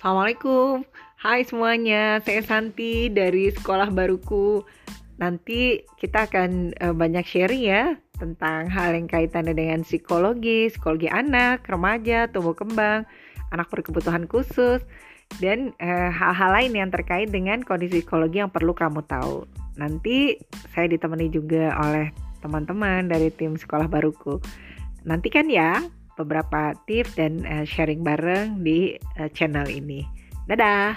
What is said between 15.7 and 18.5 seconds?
uh, hal-hal lain yang terkait dengan kondisi psikologi yang